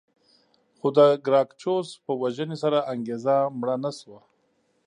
خو 0.77 0.87
د 0.97 0.99
ګراکچوس 1.25 1.87
په 2.05 2.11
وژنې 2.21 2.57
سره 2.63 2.79
انګېزه 2.93 3.35
مړه 3.59 3.75
نه 3.83 3.91
شوه 3.99 4.19